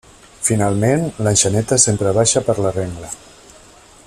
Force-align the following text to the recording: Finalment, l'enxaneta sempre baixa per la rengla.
Finalment, 0.45 1.03
l'enxaneta 1.27 1.79
sempre 1.85 2.17
baixa 2.21 2.45
per 2.51 2.57
la 2.67 2.73
rengla. 2.79 3.15